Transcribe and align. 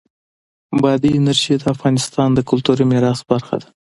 بادي 0.81 1.11
انرژي 1.19 1.53
د 1.59 1.63
افغانستان 1.73 2.29
د 2.33 2.39
کلتوري 2.49 2.85
میراث 2.91 3.19
برخه 3.31 3.55
ده. 3.61 3.67